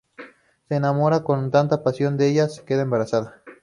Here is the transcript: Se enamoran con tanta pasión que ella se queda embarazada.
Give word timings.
Se 0.67 0.73
enamoran 0.73 1.21
con 1.21 1.51
tanta 1.51 1.83
pasión 1.83 2.17
que 2.17 2.25
ella 2.25 2.49
se 2.49 2.65
queda 2.65 2.81
embarazada. 2.81 3.43